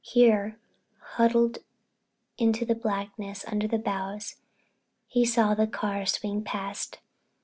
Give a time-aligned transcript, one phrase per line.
[0.03, 0.57] Here,
[0.97, 1.59] huddled
[2.35, 4.37] into the blackness under the boughs,
[5.05, 6.97] he saw the car swing past.